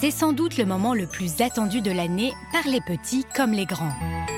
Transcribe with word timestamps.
C'est 0.00 0.10
sans 0.10 0.32
doute 0.32 0.56
le 0.58 0.64
moment 0.64 0.94
le 0.94 1.06
plus 1.06 1.40
attendu 1.40 1.80
de 1.80 1.90
l'année 1.90 2.32
par 2.52 2.70
les 2.70 2.80
petits 2.80 3.24
comme 3.34 3.52
les 3.52 3.64
grands. 3.64 3.92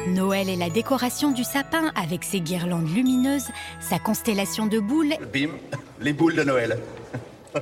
Noël 0.09 0.49
est 0.49 0.57
la 0.57 0.71
décoration 0.71 1.33
du 1.33 1.45
sapin 1.45 1.91
avec 1.97 2.25
ses 2.25 2.41
guirlandes 2.41 2.89
lumineuses, 2.89 3.49
sa 3.81 3.99
constellation 3.99 4.67
de 4.67 4.79
boules. 4.79 5.15
Bim, 5.33 5.51
les 6.01 6.13
boules 6.13 6.37
de 6.37 6.45
Noël. 6.45 6.79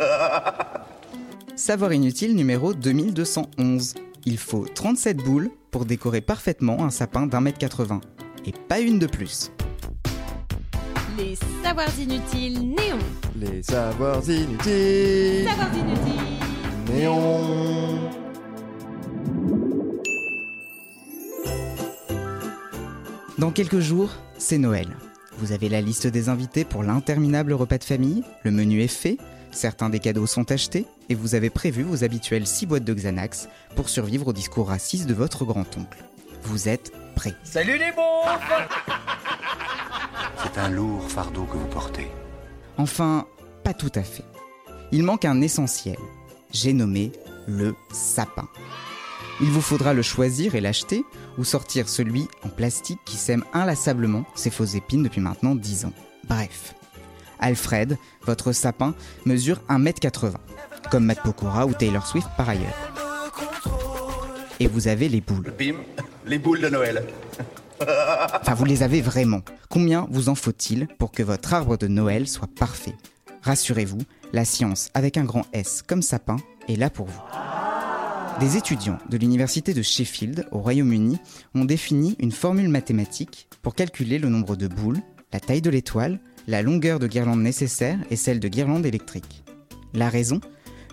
Savoir 1.57 1.93
inutile 1.93 2.35
numéro 2.35 2.75
2211. 2.75 3.95
Il 4.27 4.39
faut 4.39 4.67
37 4.67 5.19
boules 5.19 5.51
pour 5.71 5.85
décorer 5.85 6.21
parfaitement 6.21 6.85
un 6.85 6.91
sapin 6.91 7.27
d'un 7.27 7.41
mètre 7.41 7.59
80. 7.59 8.01
Et 8.47 8.53
pas 8.53 8.81
une 8.81 8.99
de 8.99 9.07
plus. 9.07 9.51
Les 11.17 11.39
savoirs 11.63 11.99
inutiles 11.99 12.61
néons. 12.61 12.99
Les 13.39 13.63
savoirs 13.63 14.29
inutiles. 14.29 15.47
Savoirs 15.49 15.75
inutiles. 15.75 16.44
Néon. 16.89 18.11
Dans 23.39 23.51
quelques 23.51 23.81
jours, 23.81 24.11
c'est 24.39 24.59
Noël. 24.59 24.89
Vous 25.39 25.53
avez 25.53 25.69
la 25.69 25.81
liste 25.81 26.07
des 26.07 26.29
invités 26.29 26.65
pour 26.65 26.83
l'interminable 26.83 27.53
repas 27.53 27.79
de 27.79 27.85
famille, 27.85 28.23
le 28.45 28.51
menu 28.51 28.81
est 28.83 28.89
fait, 28.89 29.19
certains 29.51 29.91
des 29.91 29.99
cadeaux 29.99 30.27
sont 30.27 30.51
achetés, 30.53 30.87
et 31.09 31.15
vous 31.15 31.35
avez 31.35 31.51
prévu 31.51 31.83
vos 31.83 32.05
habituelles 32.05 32.47
6 32.47 32.67
boîtes 32.67 32.85
de 32.85 32.95
Xanax 32.95 33.49
pour 33.75 33.89
survivre 33.89 34.29
au 34.29 34.33
discours 34.33 34.69
raciste 34.69 35.07
de 35.07 35.15
votre 35.15 35.45
grand-oncle. 35.45 36.05
Vous 36.43 36.69
êtes 36.69 36.93
prêts. 37.15 37.35
Salut 37.43 37.79
les 37.79 37.93
bons 37.93 38.23
C'est 40.43 40.59
un 40.59 40.69
lourd 40.69 41.11
fardeau 41.11 41.45
que 41.45 41.57
vous 41.57 41.67
portez. 41.67 42.09
Enfin, 42.77 43.27
pas 43.63 43.75
tout 43.75 43.93
à 43.95 44.03
fait. 44.03 44.25
Il 44.93 45.03
manque 45.03 45.25
un 45.25 45.41
essentiel. 45.41 45.97
J'ai 46.55 46.73
nommé 46.73 47.11
le 47.49 47.75
sapin. 47.93 48.49
Il 49.41 49.49
vous 49.49 49.61
faudra 49.61 49.93
le 49.93 50.03
choisir 50.03 50.55
et 50.55 50.61
l'acheter, 50.61 51.05
ou 51.37 51.43
sortir 51.43 51.89
celui 51.89 52.29
en 52.45 52.49
plastique 52.49 53.01
qui 53.05 53.17
sème 53.17 53.45
inlassablement 53.53 54.25
ses 54.37 54.51
fausses 54.51 54.77
épines 54.77 55.03
depuis 55.03 55.21
maintenant 55.21 55.57
10 55.57 55.87
ans. 55.87 55.93
Bref. 56.29 56.77
Alfred, 57.41 57.99
votre 58.23 58.53
sapin, 58.53 58.95
mesure 59.27 59.61
1m80, 59.69 60.35
comme 60.93 61.07
Matt 61.07 61.23
Pokora 61.23 61.67
ou 61.67 61.75
Taylor 61.75 62.07
Swift 62.07 62.29
par 62.37 62.49
ailleurs. 62.49 62.93
Et 64.61 64.69
vous 64.69 64.87
avez 64.87 65.09
les 65.09 65.21
boules. 65.21 65.53
Bim, 65.59 65.75
les 66.25 66.39
boules 66.39 66.61
de 66.61 66.69
Noël. 66.69 67.05
Enfin, 67.81 68.55
vous 68.55 68.65
les 68.65 68.85
avez 68.85 69.03
vraiment. 69.03 69.41
Combien 69.69 70.07
vous 70.09 70.29
en 70.29 70.37
faut-il 70.37 70.87
pour 70.99 71.11
que 71.11 71.25
votre 71.25 71.53
arbre 71.53 71.77
de 71.77 71.89
Noël 71.89 72.29
soit 72.29 72.49
parfait? 72.49 72.95
Rassurez-vous, 73.43 73.99
la 74.33 74.45
science, 74.45 74.89
avec 74.95 75.17
un 75.17 75.25
grand 75.25 75.45
S 75.53 75.83
comme 75.87 76.01
sapin, 76.01 76.37
est 76.69 76.77
là 76.77 76.91
pour 76.91 77.07
vous. 77.07 77.23
Des 78.41 78.57
étudiants 78.57 78.99
de 79.09 79.17
l'université 79.17 79.75
de 79.75 79.83
Sheffield, 79.83 80.47
au 80.51 80.59
Royaume-Uni, 80.59 81.19
ont 81.55 81.65
défini 81.65 82.17
une 82.19 82.33
formule 82.33 82.69
mathématique 82.69 83.49
pour 83.63 83.75
calculer 83.77 84.19
le 84.19 84.29
nombre 84.29 84.57
de 84.57 84.67
boules, 84.67 85.01
la 85.33 85.39
taille 85.39 85.63
de 85.63 85.71
l'étoile, 85.71 86.19
la 86.49 86.63
longueur 86.63 86.99
de 86.99 87.07
guirlande 87.07 87.41
nécessaire 87.41 87.99
et 88.11 88.17
celle 88.17 88.41
de 88.41 88.49
guirlande 88.49 88.87
électrique. 88.87 89.45
La 89.93 90.09
raison 90.09 90.41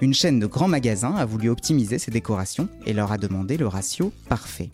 Une 0.01 0.13
chaîne 0.13 0.39
de 0.39 0.45
grands 0.45 0.67
magasins 0.67 1.15
a 1.15 1.25
voulu 1.25 1.49
optimiser 1.49 1.97
ses 1.97 2.11
décorations 2.11 2.69
et 2.85 2.93
leur 2.93 3.11
a 3.11 3.17
demandé 3.17 3.57
le 3.57 3.67
ratio 3.67 4.13
parfait. 4.29 4.69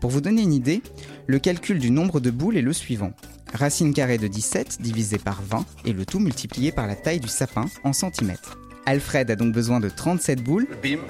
Pour 0.00 0.10
vous 0.10 0.20
donner 0.20 0.42
une 0.42 0.52
idée, 0.52 0.82
le 1.26 1.38
calcul 1.38 1.78
du 1.78 1.90
nombre 1.90 2.20
de 2.20 2.30
boules 2.30 2.56
est 2.56 2.62
le 2.62 2.72
suivant. 2.72 3.12
Racine 3.54 3.94
carrée 3.94 4.18
de 4.18 4.26
17 4.26 4.82
divisé 4.82 5.18
par 5.18 5.40
20 5.42 5.64
et 5.84 5.92
le 5.92 6.04
tout 6.04 6.18
multiplié 6.18 6.72
par 6.72 6.86
la 6.86 6.96
taille 6.96 7.20
du 7.20 7.28
sapin 7.28 7.66
en 7.84 7.92
centimètres. 7.92 8.58
Alfred 8.86 9.28
a 9.32 9.36
donc 9.36 9.52
besoin 9.52 9.80
de 9.80 9.88
37 9.88 10.42
boules, 10.44 10.68
Bim, 10.80 11.00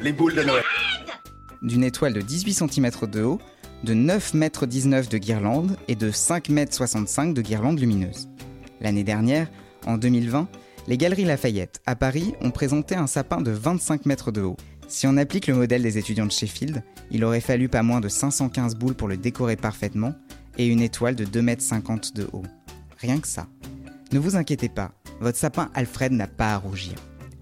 les 0.00 0.12
boules 0.12 0.34
de 0.34 0.42
Noël. 0.42 0.64
d'une 1.60 1.84
étoile 1.84 2.14
de 2.14 2.22
18 2.22 2.54
cm 2.54 2.90
de 3.12 3.22
haut, 3.22 3.38
de 3.84 3.92
9,19 3.92 4.94
m 4.94 5.06
de 5.10 5.18
guirlande 5.18 5.76
et 5.86 5.96
de 5.96 6.10
5,65 6.10 7.20
m 7.22 7.34
de 7.34 7.42
guirlande 7.42 7.78
lumineuse. 7.78 8.28
L'année 8.80 9.04
dernière, 9.04 9.48
en 9.86 9.98
2020, 9.98 10.48
les 10.88 10.96
Galeries 10.96 11.26
Lafayette 11.26 11.82
à 11.84 11.94
Paris 11.94 12.32
ont 12.40 12.50
présenté 12.50 12.94
un 12.94 13.06
sapin 13.06 13.42
de 13.42 13.50
25 13.50 14.06
mètres 14.06 14.32
de 14.32 14.40
haut. 14.40 14.56
Si 14.88 15.06
on 15.06 15.18
applique 15.18 15.46
le 15.46 15.54
modèle 15.54 15.82
des 15.82 15.98
étudiants 15.98 16.26
de 16.26 16.32
Sheffield, 16.32 16.82
il 17.10 17.22
aurait 17.22 17.40
fallu 17.40 17.68
pas 17.68 17.82
moins 17.82 18.00
de 18.00 18.08
515 18.08 18.76
boules 18.76 18.94
pour 18.94 19.08
le 19.08 19.18
décorer 19.18 19.56
parfaitement 19.56 20.14
et 20.56 20.66
une 20.66 20.80
étoile 20.80 21.16
de 21.16 21.26
2,50 21.26 21.90
m 21.90 22.00
de 22.14 22.28
haut. 22.32 22.44
Rien 22.98 23.18
que 23.18 23.28
ça. 23.28 23.46
Ne 24.12 24.18
vous 24.18 24.36
inquiétez 24.36 24.70
pas, 24.70 24.92
votre 25.20 25.36
sapin 25.36 25.70
Alfred 25.74 26.12
n'a 26.12 26.28
pas 26.28 26.54
à 26.54 26.56
rougir. 26.56 26.94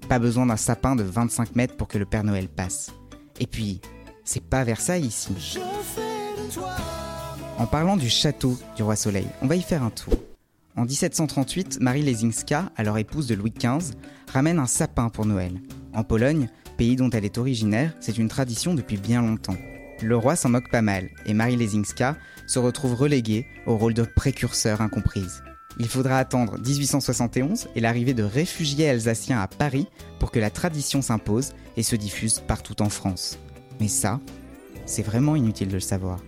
Pas 0.08 0.18
besoin 0.18 0.46
d'un 0.46 0.56
sapin 0.56 0.96
de 0.96 1.02
25 1.02 1.56
mètres 1.56 1.76
pour 1.76 1.88
que 1.88 1.98
le 1.98 2.04
Père 2.04 2.24
Noël 2.24 2.48
passe. 2.48 2.92
Et 3.40 3.46
puis, 3.46 3.80
c'est 4.24 4.42
pas 4.42 4.64
Versailles 4.64 5.06
ici. 5.06 5.58
En 7.58 7.66
parlant 7.66 7.96
du 7.96 8.08
château 8.08 8.58
du 8.76 8.82
Roi 8.82 8.96
Soleil, 8.96 9.26
on 9.40 9.46
va 9.46 9.56
y 9.56 9.62
faire 9.62 9.82
un 9.82 9.90
tour. 9.90 10.14
En 10.76 10.84
1738, 10.84 11.78
Marie 11.80 12.02
Lesinska, 12.02 12.72
alors 12.76 12.98
épouse 12.98 13.28
de 13.28 13.34
Louis 13.34 13.52
XV, 13.56 13.94
ramène 14.32 14.58
un 14.58 14.66
sapin 14.66 15.08
pour 15.08 15.24
Noël. 15.24 15.60
En 15.94 16.02
Pologne, 16.02 16.48
pays 16.76 16.96
dont 16.96 17.10
elle 17.10 17.24
est 17.24 17.38
originaire, 17.38 17.94
c'est 18.00 18.18
une 18.18 18.28
tradition 18.28 18.74
depuis 18.74 18.96
bien 18.96 19.22
longtemps. 19.22 19.56
Le 20.02 20.16
roi 20.16 20.34
s'en 20.34 20.48
moque 20.48 20.70
pas 20.70 20.82
mal, 20.82 21.08
et 21.26 21.34
Marie 21.34 21.56
Lesinska 21.56 22.16
se 22.48 22.58
retrouve 22.58 22.94
reléguée 22.94 23.46
au 23.66 23.76
rôle 23.76 23.94
de 23.94 24.02
précurseur 24.02 24.80
incomprise. 24.80 25.42
Il 25.78 25.88
faudra 25.88 26.18
attendre 26.18 26.56
1871 26.58 27.68
et 27.74 27.80
l'arrivée 27.80 28.14
de 28.14 28.22
réfugiés 28.22 28.88
alsaciens 28.88 29.40
à 29.40 29.48
Paris 29.48 29.88
pour 30.20 30.30
que 30.30 30.38
la 30.38 30.50
tradition 30.50 31.02
s'impose 31.02 31.52
et 31.76 31.82
se 31.82 31.96
diffuse 31.96 32.40
partout 32.40 32.80
en 32.80 32.88
France. 32.88 33.38
Mais 33.80 33.88
ça, 33.88 34.20
c'est 34.86 35.02
vraiment 35.02 35.34
inutile 35.34 35.68
de 35.68 35.74
le 35.74 35.80
savoir. 35.80 36.20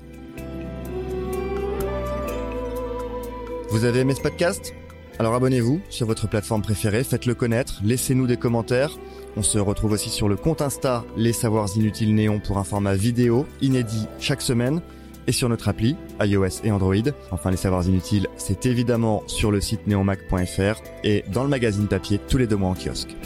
Vous 3.71 3.85
avez 3.85 4.01
aimé 4.01 4.15
ce 4.15 4.21
podcast? 4.21 4.75
Alors 5.19 5.35
abonnez-vous 5.35 5.81
sur 5.91 6.07
votre 6.07 6.29
plateforme 6.29 6.63
préférée, 6.63 7.03
faites-le 7.03 7.35
connaître, 7.35 7.81
laissez-nous 7.83 8.27
des 8.27 8.37
commentaires. 8.37 8.99
On 9.37 9.43
se 9.43 9.59
retrouve 9.59 9.93
aussi 9.93 10.11
sur 10.11 10.29
le 10.29 10.37
compte 10.37 10.61
Insta 10.61 11.05
Les 11.17 11.33
Savoirs 11.33 11.75
Inutiles 11.77 12.15
Néon 12.15 12.39
pour 12.39 12.59
un 12.59 12.65
format 12.65 12.95
vidéo 12.95 13.47
inédit 13.63 14.07
chaque 14.19 14.43
semaine 14.43 14.83
et 15.27 15.33
sur 15.33 15.49
notre 15.49 15.69
appli 15.69 15.97
iOS 16.21 16.63
et 16.65 16.71
Android. 16.71 16.95
Enfin, 17.31 17.51
Les 17.51 17.57
Savoirs 17.57 17.87
Inutiles, 17.87 18.29
c'est 18.37 18.67
évidemment 18.67 19.23
sur 19.27 19.51
le 19.51 19.61
site 19.61 19.87
neonmac.fr 19.87 20.83
et 21.05 21.25
dans 21.33 21.43
le 21.43 21.49
magazine 21.49 21.89
papier 21.89 22.21
tous 22.29 22.39
les 22.39 22.47
deux 22.47 22.57
mois 22.57 22.71
en 22.71 22.75
kiosque. 22.75 23.17